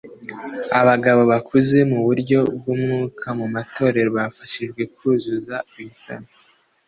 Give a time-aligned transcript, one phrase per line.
[0.79, 6.35] Abagabo bakuze mu buryo bw umwuka mu matorero bafashijwe kuzuza ibisabwa